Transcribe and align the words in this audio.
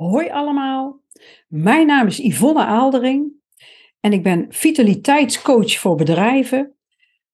Hoi 0.00 0.28
allemaal, 0.28 1.00
mijn 1.48 1.86
naam 1.86 2.06
is 2.06 2.18
Yvonne 2.18 2.64
Aaldering 2.64 3.32
en 4.00 4.12
ik 4.12 4.22
ben 4.22 4.46
vitaliteitscoach 4.48 5.78
voor 5.78 5.94
bedrijven. 5.94 6.74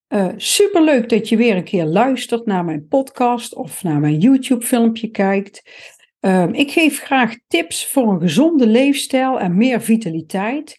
Uh, 0.09 0.29
superleuk 0.37 1.09
dat 1.09 1.29
je 1.29 1.37
weer 1.37 1.57
een 1.57 1.65
keer 1.65 1.85
luistert 1.85 2.47
naar 2.47 2.65
mijn 2.65 2.87
podcast 2.87 3.55
of 3.55 3.83
naar 3.83 4.01
mijn 4.01 4.19
YouTube-filmpje 4.19 5.09
kijkt. 5.09 5.71
Uh, 6.21 6.49
ik 6.53 6.71
geef 6.71 7.01
graag 7.01 7.37
tips 7.47 7.87
voor 7.87 8.13
een 8.13 8.21
gezonde 8.21 8.67
leefstijl 8.67 9.41
en 9.41 9.57
meer 9.57 9.83
vitaliteit. 9.83 10.79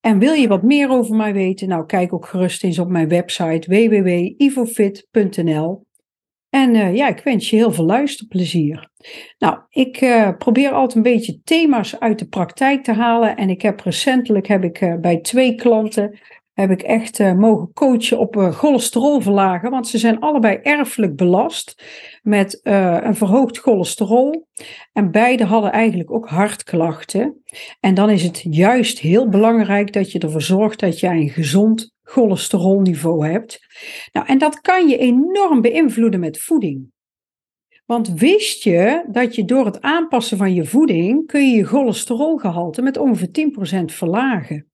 En 0.00 0.18
wil 0.18 0.32
je 0.32 0.48
wat 0.48 0.62
meer 0.62 0.88
over 0.88 1.16
mij 1.16 1.32
weten? 1.32 1.68
Nou, 1.68 1.86
kijk 1.86 2.12
ook 2.12 2.26
gerust 2.26 2.64
eens 2.64 2.78
op 2.78 2.88
mijn 2.88 3.08
website 3.08 3.68
www.ivofit.nl. 3.68 5.85
En 6.56 6.74
uh, 6.74 6.94
ja, 6.94 7.08
ik 7.08 7.20
wens 7.20 7.50
je 7.50 7.56
heel 7.56 7.72
veel 7.72 7.84
luisterplezier. 7.84 8.88
Nou, 9.38 9.58
ik 9.70 10.00
uh, 10.00 10.30
probeer 10.38 10.70
altijd 10.70 10.94
een 10.94 11.12
beetje 11.12 11.40
thema's 11.44 12.00
uit 12.00 12.18
de 12.18 12.28
praktijk 12.28 12.84
te 12.84 12.92
halen. 12.92 13.36
En 13.36 13.50
ik 13.50 13.62
heb 13.62 13.80
recentelijk 13.80 14.46
heb 14.46 14.64
ik, 14.64 14.80
uh, 14.80 14.94
bij 15.00 15.20
twee 15.20 15.54
klanten 15.54 16.18
heb 16.56 16.70
ik 16.70 16.82
echt 16.82 17.18
mogen 17.18 17.72
coachen 17.72 18.18
op 18.18 18.36
cholesterol 18.36 19.20
verlagen. 19.20 19.70
Want 19.70 19.88
ze 19.88 19.98
zijn 19.98 20.20
allebei 20.20 20.58
erfelijk 20.62 21.16
belast 21.16 21.82
met 22.22 22.60
een 22.62 23.16
verhoogd 23.16 23.58
cholesterol. 23.58 24.48
En 24.92 25.10
beide 25.10 25.44
hadden 25.44 25.72
eigenlijk 25.72 26.10
ook 26.10 26.28
hartklachten. 26.28 27.42
En 27.80 27.94
dan 27.94 28.10
is 28.10 28.22
het 28.22 28.46
juist 28.50 28.98
heel 28.98 29.28
belangrijk 29.28 29.92
dat 29.92 30.12
je 30.12 30.18
ervoor 30.18 30.42
zorgt 30.42 30.80
dat 30.80 31.00
jij 31.00 31.16
een 31.16 31.28
gezond 31.28 31.94
cholesterolniveau 32.02 33.26
hebt. 33.26 33.58
Nou, 34.12 34.26
en 34.26 34.38
dat 34.38 34.60
kan 34.60 34.88
je 34.88 34.98
enorm 34.98 35.60
beïnvloeden 35.60 36.20
met 36.20 36.38
voeding. 36.38 36.94
Want 37.84 38.08
wist 38.08 38.62
je 38.62 39.04
dat 39.10 39.34
je 39.34 39.44
door 39.44 39.64
het 39.64 39.80
aanpassen 39.80 40.36
van 40.36 40.54
je 40.54 40.64
voeding 40.64 41.26
kun 41.26 41.50
je 41.50 41.56
je 41.56 41.64
cholesterolgehalte 41.64 42.82
met 42.82 42.96
ongeveer 42.96 43.28
10% 43.80 43.84
verlagen? 43.84 44.70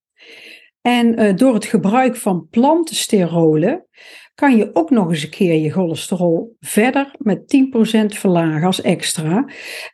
En 0.83 1.21
uh, 1.21 1.37
door 1.37 1.55
het 1.55 1.65
gebruik 1.65 2.17
van 2.17 2.47
plantensterolen 2.51 3.87
kan 4.35 4.57
je 4.57 4.71
ook 4.73 4.91
nog 4.91 5.09
eens 5.09 5.23
een 5.23 5.31
keer 5.31 5.55
je 5.55 5.71
cholesterol 5.71 6.57
verder 6.61 7.15
met 7.19 7.57
10% 7.57 8.07
verlagen 8.07 8.67
als 8.67 8.81
extra. 8.81 9.45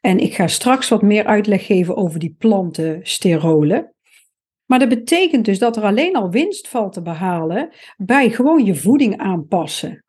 En 0.01 0.19
ik 0.19 0.35
ga 0.35 0.47
straks 0.47 0.89
wat 0.89 1.03
meer 1.03 1.25
uitleg 1.25 1.67
geven 1.67 1.97
over 1.97 2.19
die 2.19 2.35
plantensterolen. 2.39 3.95
Maar 4.67 4.79
dat 4.79 4.89
betekent 4.89 5.45
dus 5.45 5.59
dat 5.59 5.77
er 5.77 5.83
alleen 5.83 6.17
al 6.17 6.31
winst 6.31 6.69
valt 6.69 6.93
te 6.93 7.03
behalen 7.03 7.71
bij 7.97 8.31
gewoon 8.31 8.65
je 8.65 8.75
voeding 8.75 9.19
aanpassen. 9.19 10.05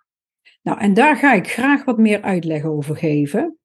Nou, 0.61 0.79
en 0.79 0.93
daar 0.93 1.15
ga 1.15 1.33
ik 1.33 1.49
graag 1.49 1.83
wat 1.83 1.97
meer 1.97 2.21
uitleg 2.21 2.63
over 2.63 2.95
geven. 2.95 3.58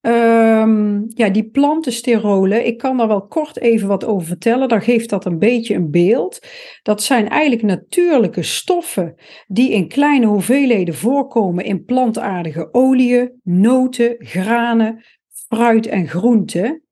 Um, 0.00 1.04
ja, 1.08 1.28
die 1.28 1.50
plantensterolen, 1.50 2.66
ik 2.66 2.78
kan 2.78 2.96
daar 2.96 3.08
wel 3.08 3.26
kort 3.26 3.60
even 3.60 3.88
wat 3.88 4.04
over 4.04 4.26
vertellen. 4.26 4.68
Dan 4.68 4.82
geeft 4.82 5.10
dat 5.10 5.24
een 5.24 5.38
beetje 5.38 5.74
een 5.74 5.90
beeld. 5.90 6.46
Dat 6.82 7.02
zijn 7.02 7.28
eigenlijk 7.28 7.62
natuurlijke 7.62 8.42
stoffen 8.42 9.14
die 9.46 9.70
in 9.70 9.88
kleine 9.88 10.26
hoeveelheden 10.26 10.94
voorkomen 10.94 11.64
in 11.64 11.84
plantaardige 11.84 12.68
oliën, 12.72 13.40
noten, 13.42 14.16
granen, 14.18 15.04
fruit 15.48 15.86
en 15.86 16.08
groenten. 16.08 16.82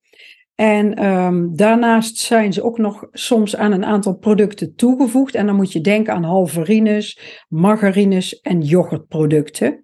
En 0.55 1.05
um, 1.05 1.57
daarnaast 1.57 2.19
zijn 2.19 2.53
ze 2.53 2.63
ook 2.63 2.79
nog 2.79 3.07
soms 3.13 3.57
aan 3.57 3.73
een 3.73 3.85
aantal 3.85 4.17
producten 4.17 4.75
toegevoegd. 4.75 5.35
En 5.35 5.47
dan 5.47 5.57
moet 5.57 5.73
je 5.73 5.81
denken 5.81 6.15
aan 6.15 6.25
halverines, 6.25 7.19
margarines 7.49 8.41
en 8.41 8.61
yoghurtproducten. 8.61 9.84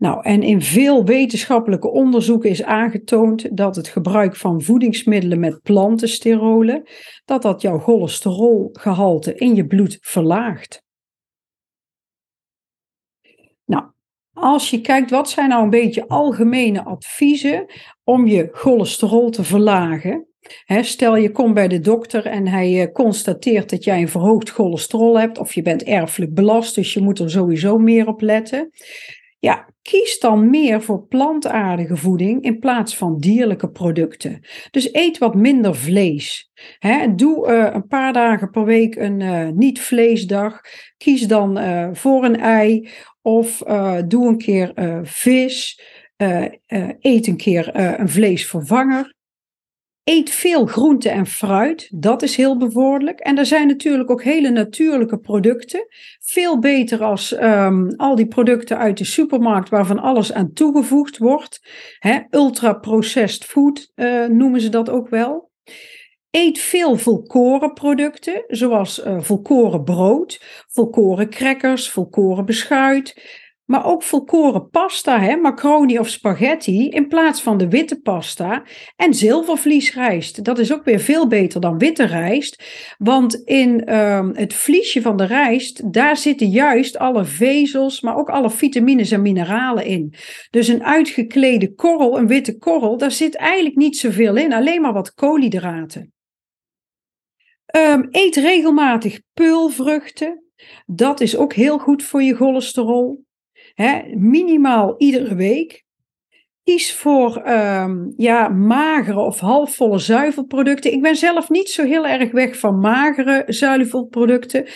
Nou, 0.00 0.22
en 0.22 0.42
in 0.42 0.62
veel 0.62 1.04
wetenschappelijke 1.04 1.90
onderzoeken 1.90 2.50
is 2.50 2.62
aangetoond 2.62 3.56
dat 3.56 3.76
het 3.76 3.88
gebruik 3.88 4.36
van 4.36 4.62
voedingsmiddelen 4.62 5.40
met 5.40 5.62
plantensterolen, 5.62 6.88
dat 7.24 7.42
dat 7.42 7.62
jouw 7.62 7.78
cholesterolgehalte 7.78 9.34
in 9.34 9.54
je 9.54 9.66
bloed 9.66 9.98
verlaagt. 10.00 10.82
Nou, 13.64 13.84
als 14.32 14.70
je 14.70 14.80
kijkt, 14.80 15.10
wat 15.10 15.30
zijn 15.30 15.48
nou 15.48 15.62
een 15.62 15.70
beetje 15.70 16.08
algemene 16.08 16.84
adviezen 16.84 17.66
om 18.04 18.26
je 18.26 18.48
cholesterol 18.52 19.30
te 19.30 19.44
verlagen? 19.44 20.28
stel 20.80 21.16
je 21.16 21.30
komt 21.30 21.54
bij 21.54 21.68
de 21.68 21.80
dokter 21.80 22.26
en 22.26 22.46
hij 22.46 22.86
uh, 22.86 22.92
constateert 22.92 23.70
dat 23.70 23.84
jij 23.84 24.00
een 24.00 24.08
verhoogd 24.08 24.50
cholesterol 24.50 25.18
hebt 25.18 25.38
of 25.38 25.54
je 25.54 25.62
bent 25.62 25.82
erfelijk 25.82 26.34
belast, 26.34 26.74
dus 26.74 26.94
je 26.94 27.00
moet 27.00 27.18
er 27.18 27.30
sowieso 27.30 27.78
meer 27.78 28.06
op 28.06 28.20
letten. 28.20 28.70
Ja, 29.42 29.68
kies 29.82 30.18
dan 30.18 30.50
meer 30.50 30.82
voor 30.82 31.06
plantaardige 31.06 31.96
voeding 31.96 32.42
in 32.42 32.58
plaats 32.58 32.96
van 32.96 33.18
dierlijke 33.18 33.70
producten. 33.70 34.40
Dus 34.70 34.94
eet 34.94 35.18
wat 35.18 35.34
minder 35.34 35.74
vlees. 35.76 36.50
doe 37.16 37.48
uh, 37.48 37.74
een 37.74 37.86
paar 37.86 38.12
dagen 38.12 38.50
per 38.50 38.64
week 38.64 38.96
een 38.96 39.20
uh, 39.20 39.48
niet-vleesdag. 39.48 40.60
Kies 40.96 41.26
dan 41.26 41.58
voor 41.96 42.24
een 42.24 42.40
ei 42.40 42.88
of 43.22 43.58
doe 44.06 44.28
een 44.28 44.38
keer 44.38 44.72
vis. 45.02 45.82
Eet 47.00 47.26
een 47.26 47.36
keer 47.36 47.76
een 48.00 48.08
vleesvervanger. 48.08 49.14
Eet 50.10 50.30
veel 50.30 50.66
groente 50.66 51.08
en 51.08 51.26
fruit, 51.26 51.88
dat 51.92 52.22
is 52.22 52.36
heel 52.36 52.56
bevorderlijk. 52.56 53.20
En 53.20 53.38
er 53.38 53.46
zijn 53.46 53.66
natuurlijk 53.66 54.10
ook 54.10 54.22
hele 54.22 54.50
natuurlijke 54.50 55.18
producten. 55.18 55.86
Veel 56.20 56.58
beter 56.58 57.02
als 57.02 57.40
um, 57.40 57.94
al 57.96 58.14
die 58.14 58.26
producten 58.26 58.78
uit 58.78 58.98
de 58.98 59.04
supermarkt 59.04 59.68
waarvan 59.68 59.98
alles 59.98 60.32
aan 60.32 60.52
toegevoegd 60.52 61.18
wordt. 61.18 61.60
Ultra-processed 62.30 63.44
food 63.44 63.92
noemen 64.28 64.60
ze 64.60 64.68
dat 64.68 64.90
ook 64.90 65.08
wel. 65.08 65.50
Eet 66.30 66.58
veel 66.58 66.96
volkoren 66.96 67.72
producten, 67.72 68.44
zoals 68.48 69.04
uh, 69.04 69.20
volkoren 69.20 69.84
brood, 69.84 70.40
volkoren 70.68 71.30
crackers, 71.30 71.90
volkoren 71.90 72.44
beschuit. 72.44 73.39
Maar 73.70 73.84
ook 73.84 74.02
volkoren 74.02 74.68
pasta, 74.70 75.20
hè, 75.20 75.36
macaroni 75.36 75.98
of 75.98 76.08
spaghetti, 76.08 76.88
in 76.88 77.08
plaats 77.08 77.42
van 77.42 77.58
de 77.58 77.68
witte 77.68 78.00
pasta. 78.00 78.62
En 78.96 79.14
zilvervliesrijst. 79.14 80.44
Dat 80.44 80.58
is 80.58 80.72
ook 80.72 80.84
weer 80.84 81.00
veel 81.00 81.26
beter 81.26 81.60
dan 81.60 81.78
witte 81.78 82.04
rijst. 82.04 82.64
Want 82.98 83.34
in 83.44 83.82
uh, 83.88 84.28
het 84.32 84.54
vliesje 84.54 85.02
van 85.02 85.16
de 85.16 85.24
rijst, 85.24 85.92
daar 85.92 86.16
zitten 86.16 86.48
juist 86.48 86.98
alle 86.98 87.24
vezels, 87.24 88.00
maar 88.00 88.16
ook 88.16 88.30
alle 88.30 88.50
vitamines 88.50 89.10
en 89.10 89.22
mineralen 89.22 89.84
in. 89.84 90.14
Dus 90.50 90.68
een 90.68 90.84
uitgeklede 90.84 91.74
korrel, 91.74 92.18
een 92.18 92.26
witte 92.26 92.58
korrel, 92.58 92.96
daar 92.96 93.12
zit 93.12 93.34
eigenlijk 93.34 93.76
niet 93.76 93.96
zoveel 93.96 94.36
in. 94.36 94.52
Alleen 94.52 94.80
maar 94.80 94.92
wat 94.92 95.14
koolhydraten. 95.14 96.12
Um, 97.76 98.08
eet 98.10 98.36
regelmatig 98.36 99.20
peulvruchten. 99.34 100.44
Dat 100.86 101.20
is 101.20 101.36
ook 101.36 101.52
heel 101.52 101.78
goed 101.78 102.02
voor 102.02 102.22
je 102.22 102.34
cholesterol. 102.34 103.28
Minimaal 104.14 104.94
iedere 104.98 105.34
week. 105.34 105.84
Kies 106.64 106.94
voor 106.94 107.48
um, 107.48 108.12
ja, 108.16 108.48
magere 108.48 109.20
of 109.20 109.38
halfvolle 109.38 109.98
zuivelproducten. 109.98 110.92
Ik 110.92 111.02
ben 111.02 111.16
zelf 111.16 111.48
niet 111.48 111.68
zo 111.68 111.84
heel 111.84 112.06
erg 112.06 112.30
weg 112.30 112.58
van 112.58 112.78
magere 112.78 113.44
zuivelproducten. 113.46 114.66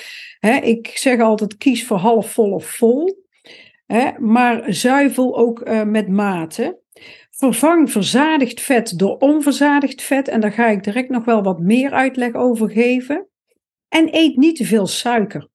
ik 0.62 0.87
zeg 0.94 1.20
altijd 1.20 1.56
kies 1.56 1.87
voor 1.87 1.97
halfvol 1.97 2.53
of 2.53 2.66
vol. 2.66 3.25
maar 4.19 4.72
zuivel 4.72 5.36
ook 5.36 5.69
uh, 5.69 5.82
met 5.82 6.09
mate. 6.09 6.82
Vervang 7.31 7.91
verzadigd 7.91 8.60
vet 8.60 8.98
door 8.98 9.16
onverzadigd 9.16 10.03
vet. 10.03 10.28
En 10.28 10.41
daar 10.41 10.53
ga 10.53 10.66
ik 10.66 10.84
direct 10.84 11.09
nog 11.09 11.25
wel 11.25 11.42
wat 11.42 11.60
meer 11.60 11.91
uitleg 11.91 12.34
over 12.34 12.71
geven. 12.71 13.28
En 13.88 14.09
eet 14.10 14.36
niet 14.36 14.56
te 14.56 14.65
veel 14.65 14.86
suiker. 14.86 15.48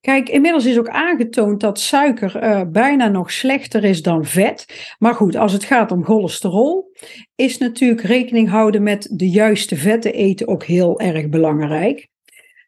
Kijk, 0.00 0.28
inmiddels 0.28 0.66
is 0.66 0.78
ook 0.78 0.88
aangetoond 0.88 1.60
dat 1.60 1.80
suiker 1.80 2.42
uh, 2.42 2.62
bijna 2.68 3.08
nog 3.08 3.32
slechter 3.32 3.84
is 3.84 4.02
dan 4.02 4.24
vet. 4.24 4.94
Maar 4.98 5.14
goed, 5.14 5.36
als 5.36 5.52
het 5.52 5.64
gaat 5.64 5.92
om 5.92 6.04
cholesterol, 6.04 6.92
is 7.34 7.58
natuurlijk 7.58 8.02
rekening 8.02 8.48
houden 8.48 8.82
met 8.82 9.08
de 9.12 9.30
juiste 9.30 9.76
vetten 9.76 10.12
eten 10.12 10.48
ook 10.48 10.64
heel 10.64 11.00
erg 11.00 11.28
belangrijk. 11.28 12.08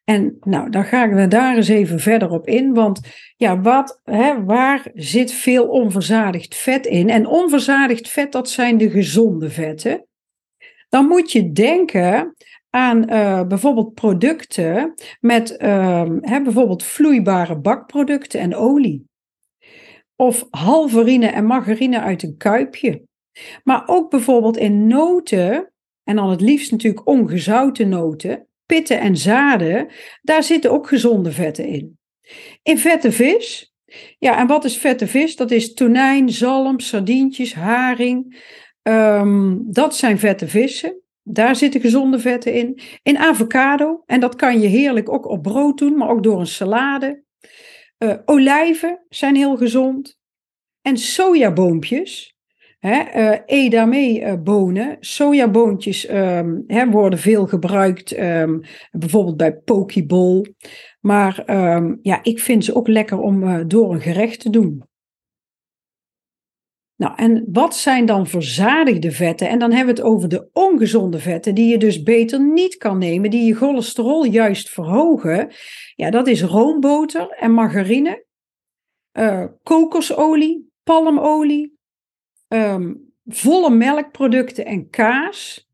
En 0.05 0.37
nou, 0.41 0.71
dan 0.71 0.85
gaan 0.85 1.15
we 1.15 1.29
daar 1.29 1.57
eens 1.57 1.69
even 1.69 2.01
verder 2.01 2.31
op 2.31 2.47
in. 2.47 2.75
Want 2.75 3.01
ja, 3.37 3.61
wat, 3.61 4.01
hè, 4.05 4.45
waar 4.45 4.91
zit 4.95 5.33
veel 5.33 5.69
onverzadigd 5.69 6.57
vet 6.57 6.87
in? 6.87 7.11
En 7.11 7.27
onverzadigd 7.27 8.09
vet, 8.09 8.33
dat 8.33 8.51
zijn 8.51 8.79
de 8.79 8.91
gezonde 8.91 9.51
vetten. 9.51 10.07
Dan 10.89 11.07
moet 11.07 11.33
je 11.33 11.53
denken 11.53 12.35
aan 12.71 13.13
uh, 13.13 13.43
bijvoorbeeld 13.47 13.95
producten 13.95 14.95
met 15.21 15.57
uh, 15.59 16.09
hè, 16.21 16.43
bijvoorbeeld 16.43 16.83
vloeibare 16.83 17.59
bakproducten 17.59 18.41
en 18.41 18.55
olie. 18.55 19.09
Of 20.17 20.47
halverine 20.51 21.27
en 21.27 21.45
margarine 21.45 22.01
uit 22.01 22.23
een 22.23 22.37
kuipje. 22.37 23.03
Maar 23.65 23.83
ook 23.87 24.11
bijvoorbeeld 24.11 24.57
in 24.57 24.87
noten, 24.87 25.73
en 26.05 26.17
dan 26.17 26.31
het 26.31 26.41
liefst 26.41 26.71
natuurlijk 26.71 27.07
ongezouten 27.07 27.89
noten, 27.89 28.47
pitten 28.67 29.01
en 29.01 29.17
zaden, 29.17 29.89
daar 30.23 30.43
zitten 30.43 30.71
ook 30.71 30.89
gezonde 30.89 31.33
vetten 31.33 31.67
in. 31.67 31.99
In 32.63 32.79
vette 32.79 33.13
vis, 33.13 33.75
ja, 34.19 34.39
en 34.39 34.47
wat 34.47 34.65
is 34.65 34.77
vette 34.77 35.07
vis? 35.07 35.37
Dat 35.37 35.51
is 35.51 35.75
tonijn, 35.75 36.31
zalm, 36.31 36.81
sardientjes, 36.81 37.55
haring, 37.55 38.39
Ehm, 38.83 39.57
dat 39.61 39.97
zijn 39.97 40.19
vette 40.19 40.49
vissen. 40.49 41.01
Daar 41.23 41.57
zitten 41.57 41.81
gezonde 41.81 42.19
vetten 42.19 42.55
in. 42.55 42.81
In 43.03 43.19
avocado. 43.19 44.03
En 44.07 44.21
dat 44.21 44.37
kan 44.37 44.61
je 44.61 44.67
heerlijk 44.67 45.13
ook 45.13 45.29
op 45.29 45.43
brood 45.43 45.79
doen, 45.79 45.97
maar 45.97 46.09
ook 46.09 46.23
door 46.23 46.41
een 46.41 46.47
salade. 46.47 47.23
Uh, 47.99 48.15
olijven 48.25 49.05
zijn 49.09 49.37
heel 49.37 49.57
gezond. 49.57 50.19
En 50.83 50.97
sojaboompjes. 50.97 52.35
Hè, 52.79 53.01
uh, 53.17 53.39
hè, 56.67 56.91
worden 56.91 57.19
veel 57.19 57.47
gebruikt, 57.47 58.19
um, 58.19 58.61
bijvoorbeeld 58.91 59.37
bij 59.37 59.57
pokeball. 59.57 60.55
Maar 61.01 61.43
um, 61.77 61.99
ja, 62.03 62.23
ik 62.23 62.41
vind 62.41 62.65
ze 62.65 62.75
ook 62.75 62.89
lekker 62.89 63.19
om 63.19 63.43
uh, 63.43 63.61
door 63.67 63.93
een 63.95 64.01
gerecht 64.01 64.41
te 64.41 64.51
doen. 64.51 64.90
Nou, 67.01 67.13
en 67.17 67.45
wat 67.53 67.77
zijn 67.77 68.07
dan 68.07 68.27
verzadigde 68.27 69.11
vetten? 69.11 69.49
En 69.49 69.59
dan 69.59 69.73
hebben 69.73 69.95
we 69.95 70.01
het 70.01 70.11
over 70.11 70.29
de 70.29 70.49
ongezonde 70.53 71.19
vetten, 71.19 71.55
die 71.55 71.69
je 71.69 71.79
dus 71.79 72.03
beter 72.03 72.41
niet 72.41 72.77
kan 72.77 72.99
nemen, 72.99 73.31
die 73.31 73.45
je 73.45 73.55
cholesterol 73.55 74.25
juist 74.25 74.69
verhogen. 74.69 75.53
Ja, 75.95 76.11
dat 76.11 76.27
is 76.27 76.43
roomboter 76.43 77.29
en 77.29 77.53
margarine, 77.53 78.25
uh, 79.13 79.45
kokosolie, 79.63 80.71
palmolie, 80.83 81.79
um, 82.49 83.13
volle 83.25 83.71
melkproducten 83.71 84.65
en 84.65 84.91
kaas, 84.91 85.69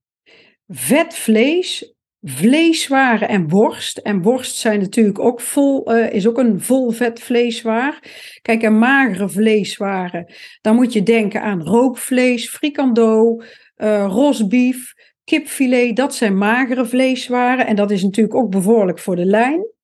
vet 0.67 1.15
vlees, 1.15 1.96
vleeswaren 2.29 3.29
en 3.29 3.49
worst. 3.49 3.99
En 3.99 4.23
worst 4.23 4.57
zijn 4.57 4.81
natuurlijk 4.81 5.19
ook 5.19 5.41
vol, 5.41 5.95
uh, 5.95 6.13
is 6.13 6.27
ook 6.27 6.39
een 6.39 6.61
vol 6.61 6.91
vet 6.91 7.21
vleeswaar. 7.21 8.01
Kijk, 8.43 8.63
en 8.63 8.79
magere 8.79 9.29
vleeswaren, 9.29 10.35
dan 10.61 10.75
moet 10.75 10.93
je 10.93 11.03
denken 11.03 11.43
aan 11.43 11.63
rookvlees, 11.63 12.49
frikando, 12.49 13.43
uh, 13.77 14.07
rosbief, 14.09 14.95
kipfilet. 15.25 15.97
Dat 15.97 16.15
zijn 16.15 16.39
magere 16.39 16.87
vleeswaren 16.87 17.67
en 17.67 17.77
dat 17.77 17.91
is 17.91 18.03
natuurlijk 18.03 18.37
ook 18.37 18.51
bevorderlijk 18.51 18.99
voor 18.99 19.17
de 19.17 19.27
lijn. 19.27 19.75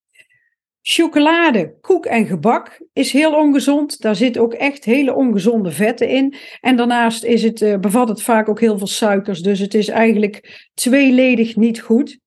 Chocolade, 0.81 1.77
koek 1.81 2.05
en 2.05 2.25
gebak 2.25 2.81
is 2.93 3.11
heel 3.11 3.33
ongezond. 3.35 4.01
Daar 4.01 4.15
zitten 4.15 4.41
ook 4.41 4.53
echt 4.53 4.85
hele 4.85 5.13
ongezonde 5.13 5.71
vetten 5.71 6.09
in. 6.09 6.35
En 6.61 6.75
daarnaast 6.75 7.23
is 7.23 7.43
het, 7.43 7.61
uh, 7.61 7.77
bevat 7.77 8.09
het 8.09 8.21
vaak 8.21 8.49
ook 8.49 8.59
heel 8.59 8.77
veel 8.77 8.87
suikers. 8.87 9.41
Dus 9.41 9.59
het 9.59 9.73
is 9.73 9.87
eigenlijk 9.87 10.69
tweeledig 10.73 11.55
niet 11.55 11.79
goed. 11.79 12.21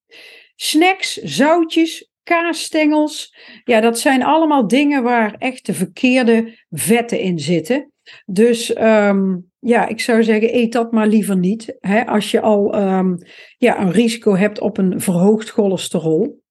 Snacks, 0.54 1.16
zoutjes, 1.16 2.10
kaasstengels. 2.22 3.36
Ja, 3.64 3.80
dat 3.80 3.98
zijn 3.98 4.22
allemaal 4.22 4.68
dingen 4.68 5.02
waar 5.02 5.34
echt 5.38 5.66
de 5.66 5.74
verkeerde 5.74 6.58
vetten 6.70 7.20
in 7.20 7.38
zitten. 7.38 7.92
Dus 8.26 8.78
um, 8.78 9.50
ja, 9.58 9.88
ik 9.88 10.00
zou 10.00 10.24
zeggen, 10.24 10.54
eet 10.54 10.72
dat 10.72 10.92
maar 10.92 11.06
liever 11.06 11.36
niet. 11.36 11.76
Hè, 11.80 12.06
als 12.06 12.30
je 12.30 12.40
al 12.40 12.82
um, 12.82 13.18
ja, 13.58 13.80
een 13.80 13.92
risico 13.92 14.36
hebt 14.36 14.60
op 14.60 14.78
een 14.78 15.00
verhoogd 15.00 15.50
cholesterol. 15.50 16.42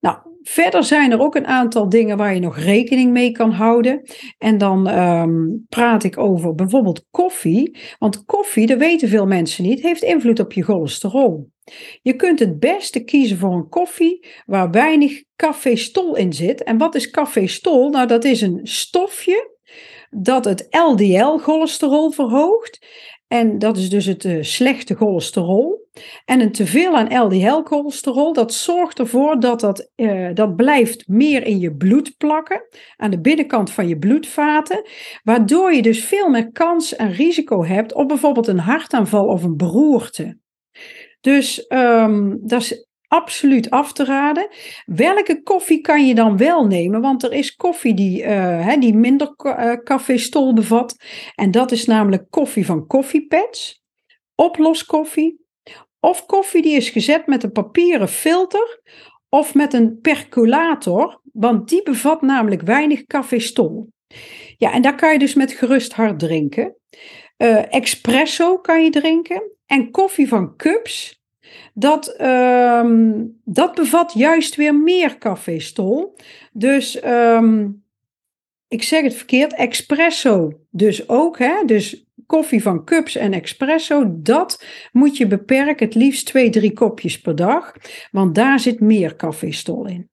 Nou, 0.00 0.16
Verder 0.46 0.84
zijn 0.84 1.12
er 1.12 1.20
ook 1.20 1.34
een 1.34 1.46
aantal 1.46 1.88
dingen 1.88 2.16
waar 2.16 2.34
je 2.34 2.40
nog 2.40 2.58
rekening 2.58 3.12
mee 3.12 3.32
kan 3.32 3.50
houden. 3.50 4.02
En 4.38 4.58
dan 4.58 4.98
um, 4.98 5.64
praat 5.68 6.04
ik 6.04 6.18
over 6.18 6.54
bijvoorbeeld 6.54 7.04
koffie. 7.10 7.78
Want 7.98 8.24
koffie, 8.24 8.66
dat 8.66 8.78
weten 8.78 9.08
veel 9.08 9.26
mensen 9.26 9.64
niet, 9.64 9.82
heeft 9.82 10.02
invloed 10.02 10.40
op 10.40 10.52
je 10.52 10.62
cholesterol. 10.62 11.52
Je 12.02 12.16
kunt 12.16 12.38
het 12.38 12.60
beste 12.60 13.04
kiezen 13.04 13.38
voor 13.38 13.52
een 13.52 13.68
koffie 13.68 14.26
waar 14.46 14.70
weinig 14.70 15.22
cafeestol 15.36 16.16
in 16.16 16.32
zit. 16.32 16.62
En 16.62 16.78
wat 16.78 16.94
is 16.94 17.10
cafeestol? 17.10 17.90
Nou, 17.90 18.06
dat 18.06 18.24
is 18.24 18.40
een 18.40 18.60
stofje 18.62 19.52
dat 20.10 20.44
het 20.44 20.66
LDL-cholesterol 20.70 22.10
verhoogt. 22.10 22.86
En 23.26 23.58
dat 23.58 23.76
is 23.76 23.90
dus 23.90 24.06
het 24.06 24.24
uh, 24.24 24.42
slechte 24.42 24.94
cholesterol. 24.94 25.88
En 26.24 26.40
een 26.40 26.52
teveel 26.52 26.96
aan 26.96 27.24
LDL-cholesterol, 27.24 28.32
dat 28.32 28.54
zorgt 28.54 28.98
ervoor 28.98 29.40
dat 29.40 29.60
dat, 29.60 29.90
uh, 29.96 30.30
dat 30.34 30.56
blijft 30.56 31.08
meer 31.08 31.46
in 31.46 31.58
je 31.58 31.76
bloed 31.76 32.16
plakken, 32.16 32.68
aan 32.96 33.10
de 33.10 33.20
binnenkant 33.20 33.70
van 33.70 33.88
je 33.88 33.98
bloedvaten, 33.98 34.88
waardoor 35.22 35.72
je 35.72 35.82
dus 35.82 36.04
veel 36.04 36.28
meer 36.28 36.52
kans 36.52 36.96
en 36.96 37.12
risico 37.12 37.64
hebt 37.64 37.94
op 37.94 38.08
bijvoorbeeld 38.08 38.46
een 38.46 38.58
hartaanval 38.58 39.26
of 39.26 39.42
een 39.42 39.56
beroerte. 39.56 40.38
Dus 41.24 41.64
um, 41.68 42.38
dat 42.42 42.60
is 42.60 42.86
absoluut 43.08 43.70
af 43.70 43.92
te 43.92 44.04
raden. 44.04 44.48
Welke 44.84 45.42
koffie 45.42 45.80
kan 45.80 46.06
je 46.06 46.14
dan 46.14 46.36
wel 46.36 46.66
nemen? 46.66 47.00
Want 47.00 47.22
er 47.22 47.32
is 47.32 47.56
koffie 47.56 47.94
die, 47.94 48.24
hè, 48.24 48.78
die 48.78 48.94
minder 48.94 49.34
uh, 49.38 50.52
bevat. 50.54 50.96
En 51.34 51.50
dat 51.50 51.72
is 51.72 51.84
namelijk 51.84 52.26
koffie 52.30 52.66
van 52.66 52.86
koffiepads, 52.86 53.82
oploskoffie. 54.34 55.42
Of 56.00 56.26
koffie 56.26 56.62
die 56.62 56.76
is 56.76 56.88
gezet 56.90 57.26
met 57.26 57.42
een 57.42 57.52
papieren 57.52 58.08
filter 58.08 58.80
of 59.28 59.54
met 59.54 59.72
een 59.72 59.98
percolator, 60.00 61.20
want 61.32 61.68
die 61.68 61.82
bevat 61.82 62.22
namelijk 62.22 62.62
weinig 62.62 63.04
cafeestol. 63.04 63.88
Ja, 64.56 64.72
en 64.72 64.82
daar 64.82 64.96
kan 64.96 65.12
je 65.12 65.18
dus 65.18 65.34
met 65.34 65.52
gerust 65.52 65.92
hart 65.92 66.18
drinken. 66.18 66.76
Uh, 67.38 67.72
espresso 67.72 68.58
kan 68.58 68.84
je 68.84 68.90
drinken. 68.90 69.42
En 69.66 69.90
koffie 69.90 70.28
van 70.28 70.56
cups, 70.56 71.22
dat, 71.74 72.20
um, 72.20 73.40
dat 73.44 73.74
bevat 73.74 74.12
juist 74.12 74.54
weer 74.54 74.74
meer 74.74 75.18
cafeestol. 75.18 76.16
Dus 76.52 77.04
um, 77.04 77.84
ik 78.68 78.82
zeg 78.82 79.02
het 79.02 79.14
verkeerd, 79.14 79.54
espresso 79.54 80.60
dus 80.70 81.08
ook. 81.08 81.38
Hè? 81.38 81.64
Dus 81.66 82.06
koffie 82.26 82.62
van 82.62 82.84
cups 82.84 83.16
en 83.16 83.32
espresso, 83.32 84.04
dat 84.08 84.64
moet 84.92 85.16
je 85.16 85.26
beperken. 85.26 85.86
Het 85.86 85.94
liefst 85.94 86.26
twee, 86.26 86.50
drie 86.50 86.72
kopjes 86.72 87.20
per 87.20 87.36
dag. 87.36 87.72
Want 88.10 88.34
daar 88.34 88.60
zit 88.60 88.80
meer 88.80 89.16
cafeestol 89.16 89.86
in. 89.86 90.08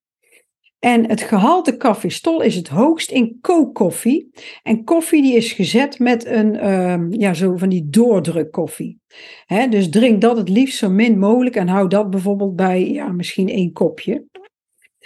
En 0.82 1.10
het 1.10 1.22
gehalte 1.22 1.78
cafeestol 1.78 2.42
is 2.42 2.56
het 2.56 2.68
hoogst 2.68 3.12
in 3.12 3.38
kookkoffie. 3.42 4.30
En 4.64 4.84
koffie 4.84 5.22
die 5.22 5.36
is 5.36 5.52
gezet 5.52 6.00
met 6.00 6.26
een, 6.26 6.70
um, 6.72 7.14
ja, 7.14 7.34
zo 7.34 7.58
van 7.58 7.70
die 7.70 7.90
doordrukkoffie. 7.90 9.00
He, 9.46 9.68
dus 9.68 9.90
drink 9.90 10.22
dat 10.22 10.38
het 10.38 10.50
liefst 10.50 10.78
zo 10.78 10.90
min 10.90 11.20
mogelijk 11.20 11.56
en 11.56 11.68
hou 11.68 11.88
dat 11.88 12.10
bijvoorbeeld 12.10 12.56
bij 12.56 12.92
ja, 12.92 13.12
misschien 13.12 13.50
één 13.50 13.72
kopje. 13.72 14.26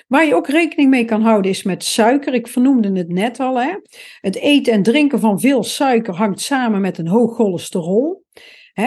Waar 0.07 0.25
je 0.25 0.35
ook 0.35 0.47
rekening 0.47 0.89
mee 0.89 1.05
kan 1.05 1.21
houden 1.21 1.51
is 1.51 1.63
met 1.63 1.83
suiker. 1.83 2.33
Ik 2.33 2.47
vernoemde 2.47 2.91
het 2.97 3.09
net 3.09 3.39
al. 3.39 3.61
Hè. 3.61 3.73
Het 4.19 4.35
eten 4.35 4.73
en 4.73 4.83
drinken 4.83 5.19
van 5.19 5.39
veel 5.39 5.63
suiker 5.63 6.13
hangt 6.13 6.41
samen 6.41 6.81
met 6.81 6.97
een 6.97 7.07
hoog 7.07 7.35
cholesterol. 7.35 8.23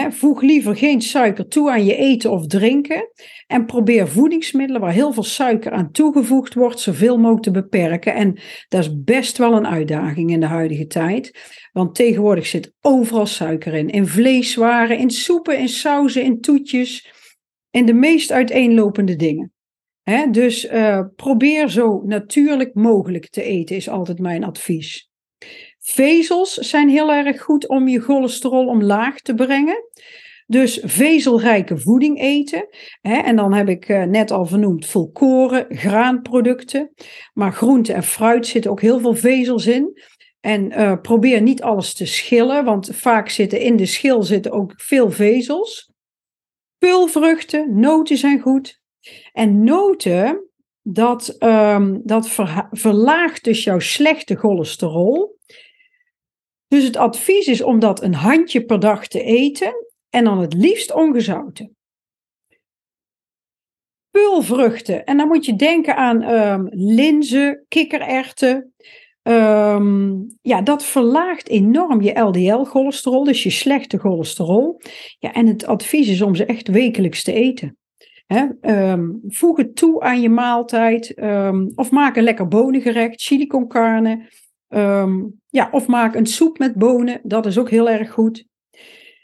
Voeg 0.09 0.41
liever 0.41 0.75
geen 0.75 1.01
suiker 1.01 1.47
toe 1.47 1.71
aan 1.71 1.85
je 1.85 1.95
eten 1.95 2.31
of 2.31 2.47
drinken. 2.47 3.11
En 3.47 3.65
probeer 3.65 4.07
voedingsmiddelen 4.07 4.81
waar 4.81 4.91
heel 4.91 5.13
veel 5.13 5.23
suiker 5.23 5.71
aan 5.71 5.91
toegevoegd 5.91 6.53
wordt, 6.53 6.79
zoveel 6.79 7.17
mogelijk 7.17 7.43
te 7.43 7.51
beperken. 7.51 8.13
En 8.13 8.39
dat 8.67 8.81
is 8.81 9.03
best 9.03 9.37
wel 9.37 9.53
een 9.53 9.67
uitdaging 9.67 10.31
in 10.31 10.39
de 10.39 10.45
huidige 10.45 10.85
tijd. 10.85 11.39
Want 11.71 11.95
tegenwoordig 11.95 12.45
zit 12.45 12.73
overal 12.81 13.25
suiker 13.25 13.73
in. 13.73 13.89
In 13.89 14.07
vleeswaren, 14.07 14.97
in 14.97 15.09
soepen, 15.09 15.59
in 15.59 15.69
sauzen, 15.69 16.23
in 16.23 16.41
toetjes. 16.41 17.13
In 17.71 17.85
de 17.85 17.93
meest 17.93 18.31
uiteenlopende 18.31 19.15
dingen. 19.15 19.53
Dus 20.31 20.65
uh, 20.65 21.01
probeer 21.15 21.69
zo 21.69 22.01
natuurlijk 22.05 22.73
mogelijk 22.73 23.29
te 23.29 23.43
eten, 23.43 23.75
is 23.75 23.89
altijd 23.89 24.19
mijn 24.19 24.43
advies. 24.43 25.08
Vezels 25.89 26.53
zijn 26.53 26.89
heel 26.89 27.11
erg 27.11 27.41
goed 27.41 27.67
om 27.67 27.87
je 27.87 27.99
cholesterol 27.99 28.67
omlaag 28.67 29.21
te 29.21 29.33
brengen. 29.33 29.83
Dus 30.47 30.79
vezelrijke 30.83 31.77
voeding 31.77 32.19
eten. 32.21 32.67
En 33.01 33.35
dan 33.35 33.53
heb 33.53 33.69
ik 33.69 33.89
uh, 33.89 34.03
net 34.03 34.31
al 34.31 34.45
vernoemd 34.45 34.85
volkoren, 34.85 35.65
graanproducten. 35.69 36.93
Maar 37.33 37.53
groente 37.53 37.93
en 37.93 38.03
fruit 38.03 38.47
zitten 38.47 38.71
ook 38.71 38.81
heel 38.81 38.99
veel 38.99 39.15
vezels 39.15 39.67
in. 39.67 40.01
En 40.39 40.71
uh, 40.71 41.01
probeer 41.01 41.41
niet 41.41 41.61
alles 41.61 41.93
te 41.93 42.05
schillen, 42.05 42.65
want 42.65 42.89
vaak 42.93 43.29
zitten 43.29 43.59
in 43.59 43.75
de 43.75 43.85
schil 43.85 44.23
zitten 44.23 44.51
ook 44.51 44.73
veel 44.75 45.11
vezels. 45.11 45.93
Pulvruchten, 46.77 47.79
noten 47.79 48.17
zijn 48.17 48.39
goed. 48.39 48.81
En 49.31 49.63
noten, 49.63 50.49
dat, 50.81 51.35
um, 51.39 52.01
dat 52.03 52.29
verlaagt 52.71 53.43
dus 53.43 53.63
jouw 53.63 53.79
slechte 53.79 54.35
cholesterol. 54.35 55.37
Dus 56.69 56.83
het 56.83 56.97
advies 56.97 57.47
is 57.47 57.61
om 57.61 57.79
dat 57.79 58.03
een 58.03 58.13
handje 58.13 58.65
per 58.65 58.79
dag 58.79 59.07
te 59.07 59.23
eten 59.23 59.73
en 60.09 60.23
dan 60.23 60.39
het 60.39 60.53
liefst 60.53 60.93
ongezouten. 60.93 61.75
Pulvruchten, 64.11 65.05
en 65.05 65.17
dan 65.17 65.27
moet 65.27 65.45
je 65.45 65.55
denken 65.55 65.95
aan 65.95 66.23
um, 66.23 66.67
linzen, 66.71 67.65
kikkererwten. 67.67 68.73
Um, 69.21 70.37
ja, 70.41 70.61
dat 70.61 70.83
verlaagt 70.83 71.49
enorm 71.49 72.01
je 72.01 72.19
LDL-cholesterol, 72.19 73.23
dus 73.23 73.43
je 73.43 73.49
slechte 73.49 73.97
cholesterol. 73.97 74.81
Ja, 75.19 75.33
en 75.33 75.47
het 75.47 75.65
advies 75.65 76.07
is 76.07 76.21
om 76.21 76.35
ze 76.35 76.45
echt 76.45 76.67
wekelijks 76.67 77.23
te 77.23 77.33
eten. 77.33 77.77
He, 78.25 78.47
um, 78.91 79.21
voeg 79.27 79.57
het 79.57 79.75
toe 79.75 80.01
aan 80.01 80.21
je 80.21 80.29
maaltijd 80.29 81.13
of 81.75 81.91
maak 81.91 82.15
een 82.15 82.23
lekker 82.23 82.47
bonengerecht, 82.47 83.21
chili 83.21 83.47
con 83.47 83.67
carne. 83.67 84.27
Um, 84.69 85.41
ja, 85.47 85.69
of 85.71 85.87
maak 85.87 86.15
een 86.15 86.25
soep 86.25 86.57
met 86.57 86.75
bonen, 86.75 87.21
dat 87.23 87.45
is 87.45 87.57
ook 87.57 87.69
heel 87.69 87.89
erg 87.89 88.11
goed. 88.11 88.45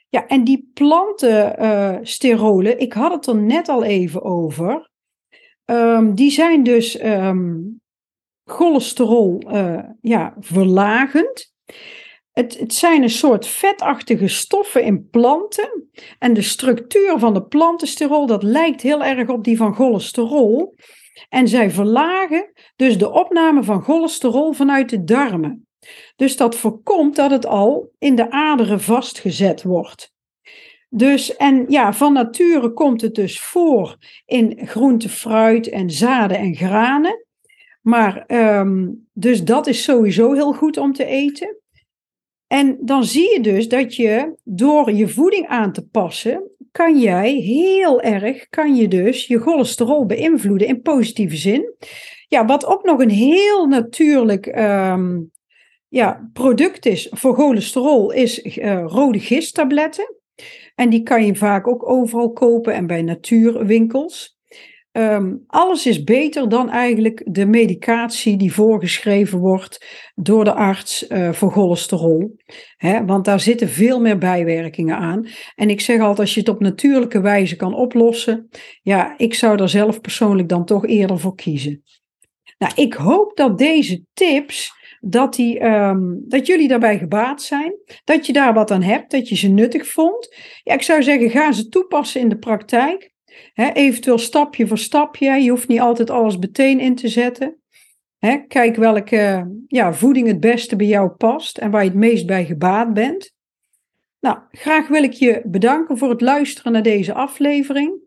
Ja, 0.09 0.27
en 0.27 0.43
die 0.43 0.69
plantensterolen, 0.73 2.79
ik 2.79 2.93
had 2.93 3.11
het 3.11 3.27
er 3.27 3.35
net 3.35 3.69
al 3.69 3.83
even 3.83 4.23
over. 4.23 4.89
Ehm, 5.65 6.13
die 6.13 6.31
zijn 6.31 6.63
dus 6.63 6.97
ehm, 6.97 7.53
cholesterol 8.43 9.41
uh, 9.47 9.83
ja, 10.01 10.33
verlagend. 10.39 11.53
Het, 12.31 12.59
het, 12.59 12.73
zijn 12.73 13.03
een 13.03 13.09
soort 13.09 13.47
vetachtige 13.47 14.27
stoffen 14.27 14.83
in 14.83 15.09
planten. 15.09 15.89
En 16.19 16.33
de 16.33 16.41
structuur 16.41 17.19
van 17.19 17.33
de 17.33 17.43
plantensterol, 17.43 18.25
dat 18.25 18.43
lijkt 18.43 18.81
heel 18.81 19.03
erg 19.03 19.29
op 19.29 19.43
die 19.43 19.57
van 19.57 19.75
cholesterol. 19.75 20.75
En 21.29 21.47
zij 21.47 21.71
verlagen 21.71 22.51
dus 22.75 22.97
de 22.97 23.11
opname 23.11 23.63
van 23.63 23.81
cholesterol 23.81 24.53
vanuit 24.53 24.89
de 24.89 25.03
darmen. 25.03 25.67
Dus 26.15 26.37
dat 26.37 26.55
voorkomt 26.55 27.15
dat 27.15 27.31
het 27.31 27.45
al 27.45 27.91
in 27.97 28.15
de 28.15 28.31
aderen 28.31 28.81
vastgezet 28.81 29.63
wordt. 29.63 30.13
Dus, 30.89 31.35
en 31.35 31.65
ja, 31.67 31.93
van 31.93 32.13
nature 32.13 32.69
komt 32.69 33.01
het 33.01 33.15
dus 33.15 33.39
voor 33.39 33.97
in 34.25 34.67
groente, 34.67 35.09
fruit 35.09 35.69
en 35.69 35.89
zaden 35.89 36.37
en 36.37 36.55
granen. 36.55 37.25
Maar 37.81 38.23
um, 38.27 39.07
dus 39.13 39.43
dat 39.43 39.67
is 39.67 39.83
sowieso 39.83 40.33
heel 40.33 40.53
goed 40.53 40.77
om 40.77 40.93
te 40.93 41.05
eten. 41.05 41.57
En 42.47 42.77
dan 42.81 43.03
zie 43.03 43.33
je 43.33 43.41
dus 43.41 43.67
dat 43.67 43.95
je 43.95 44.33
door 44.43 44.91
je 44.91 45.07
voeding 45.07 45.47
aan 45.47 45.71
te 45.71 45.87
passen, 45.87 46.51
kan 46.75 46.99
jij 46.99 47.31
heel 47.31 48.01
erg, 48.01 48.49
kan 48.49 48.75
je 48.75 48.87
dus 48.87 49.27
je 49.27 49.39
cholesterol 49.39 50.05
beïnvloeden 50.05 50.67
in 50.67 50.81
positieve 50.81 51.35
zin. 51.35 51.73
Ja, 52.27 52.45
wat 52.45 52.65
ook 52.65 52.83
nog 52.83 52.99
een 52.99 53.09
heel 53.09 53.65
natuurlijk 53.65 54.45
um, 54.45 55.31
ja, 55.87 56.29
product 56.33 56.85
is 56.85 57.07
voor 57.11 57.35
cholesterol, 57.35 58.11
is 58.11 58.43
uh, 58.43 58.83
rode 58.87 59.19
gisttabletten. 59.19 60.15
En 60.75 60.89
die 60.89 61.03
kan 61.03 61.25
je 61.25 61.35
vaak 61.35 61.67
ook 61.67 61.89
overal 61.89 62.31
kopen 62.31 62.73
en 62.73 62.87
bij 62.87 63.01
natuurwinkels. 63.01 64.34
Um, 64.97 65.43
alles 65.47 65.85
is 65.85 66.03
beter 66.03 66.49
dan 66.49 66.69
eigenlijk 66.69 67.21
de 67.25 67.45
medicatie 67.45 68.37
die 68.37 68.53
voorgeschreven 68.53 69.39
wordt 69.39 69.85
door 70.15 70.43
de 70.43 70.53
arts 70.53 71.09
uh, 71.09 71.31
voor 71.31 71.51
cholesterol. 71.51 72.35
Want 73.05 73.25
daar 73.25 73.39
zitten 73.39 73.69
veel 73.69 74.01
meer 74.01 74.17
bijwerkingen 74.17 74.97
aan. 74.97 75.27
En 75.55 75.69
ik 75.69 75.81
zeg 75.81 75.99
altijd, 75.99 76.19
als 76.19 76.33
je 76.33 76.39
het 76.39 76.49
op 76.49 76.59
natuurlijke 76.59 77.21
wijze 77.21 77.55
kan 77.55 77.73
oplossen, 77.73 78.49
ja, 78.81 79.13
ik 79.17 79.33
zou 79.33 79.57
daar 79.57 79.69
zelf 79.69 80.01
persoonlijk 80.01 80.49
dan 80.49 80.65
toch 80.65 80.85
eerder 80.85 81.19
voor 81.19 81.35
kiezen. 81.35 81.83
Nou, 82.57 82.73
ik 82.75 82.93
hoop 82.93 83.37
dat 83.37 83.57
deze 83.57 84.03
tips, 84.13 84.73
dat, 84.99 85.35
die, 85.35 85.63
um, 85.63 86.23
dat 86.27 86.47
jullie 86.47 86.67
daarbij 86.67 86.97
gebaat 86.97 87.41
zijn, 87.41 87.75
dat 88.03 88.25
je 88.25 88.33
daar 88.33 88.53
wat 88.53 88.71
aan 88.71 88.83
hebt, 88.83 89.11
dat 89.11 89.29
je 89.29 89.35
ze 89.35 89.47
nuttig 89.47 89.87
vond. 89.87 90.35
Ja, 90.63 90.73
ik 90.73 90.81
zou 90.81 91.03
zeggen, 91.03 91.29
ga 91.29 91.51
ze 91.51 91.69
toepassen 91.69 92.21
in 92.21 92.29
de 92.29 92.37
praktijk 92.37 93.13
eventueel 93.53 94.17
stapje 94.17 94.67
voor 94.67 94.77
stapje. 94.77 95.31
Je 95.31 95.49
hoeft 95.49 95.67
niet 95.67 95.79
altijd 95.79 96.09
alles 96.09 96.37
meteen 96.37 96.79
in 96.79 96.95
te 96.95 97.07
zetten. 97.07 97.61
kijk 98.47 98.75
welke 98.75 99.51
ja, 99.67 99.93
voeding 99.93 100.27
het 100.27 100.39
beste 100.39 100.75
bij 100.75 100.87
jou 100.87 101.09
past 101.09 101.57
en 101.57 101.71
waar 101.71 101.83
je 101.83 101.89
het 101.89 101.97
meest 101.97 102.25
bij 102.25 102.45
gebaat 102.45 102.93
bent. 102.93 103.33
Nou, 104.19 104.37
graag 104.51 104.87
wil 104.87 105.03
ik 105.03 105.13
je 105.13 105.41
bedanken 105.45 105.97
voor 105.97 106.09
het 106.09 106.21
luisteren 106.21 106.71
naar 106.71 106.83
deze 106.83 107.13
aflevering. 107.13 108.04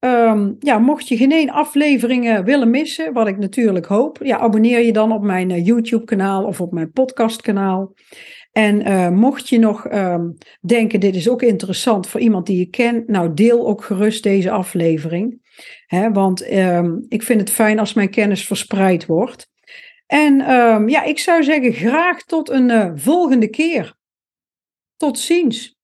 Um, 0.00 0.56
ja, 0.58 0.78
mocht 0.78 1.08
je 1.08 1.16
geen 1.16 1.32
één 1.32 1.50
aflevering 1.50 2.44
willen 2.44 2.70
missen, 2.70 3.12
wat 3.12 3.28
ik 3.28 3.38
natuurlijk 3.38 3.86
hoop, 3.86 4.18
ja, 4.22 4.38
abonneer 4.38 4.80
je 4.80 4.92
dan 4.92 5.12
op 5.12 5.22
mijn 5.22 5.50
uh, 5.50 5.66
YouTube-kanaal 5.66 6.44
of 6.44 6.60
op 6.60 6.72
mijn 6.72 6.92
podcastkanaal. 6.92 7.94
En 8.52 8.88
uh, 8.88 9.08
mocht 9.08 9.48
je 9.48 9.58
nog 9.58 9.92
um, 9.92 10.36
denken, 10.60 11.00
dit 11.00 11.14
is 11.14 11.28
ook 11.28 11.42
interessant 11.42 12.08
voor 12.08 12.20
iemand 12.20 12.46
die 12.46 12.58
je 12.58 12.66
kent, 12.66 13.08
nou 13.08 13.34
deel 13.34 13.66
ook 13.66 13.84
gerust 13.84 14.22
deze 14.22 14.50
aflevering. 14.50 15.40
Hè, 15.86 16.12
want 16.12 16.52
um, 16.52 17.06
ik 17.08 17.22
vind 17.22 17.40
het 17.40 17.50
fijn 17.50 17.78
als 17.78 17.92
mijn 17.92 18.10
kennis 18.10 18.46
verspreid 18.46 19.06
wordt. 19.06 19.50
En 20.06 20.36
ja, 20.88 21.02
ik 21.02 21.18
zou 21.18 21.42
zeggen 21.42 21.72
graag 21.72 22.22
tot 22.22 22.50
een 22.50 22.68
uh, 22.68 22.90
volgende 22.94 23.48
keer. 23.48 23.96
Tot 24.96 25.18
ziens. 25.18 25.77